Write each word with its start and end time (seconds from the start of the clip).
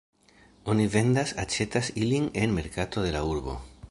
Oni 0.73 0.87
vendas-aĉetas 0.95 1.91
ilin 2.05 2.27
en 2.45 2.57
merkato 2.59 3.07
de 3.09 3.15
la 3.19 3.25
urbo. 3.35 3.59